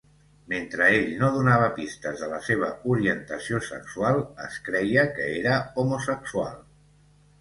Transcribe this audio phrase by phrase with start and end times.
[0.51, 6.59] Mentre ell no donava pistes de la seva orientació sexual, es creia que era homosexual.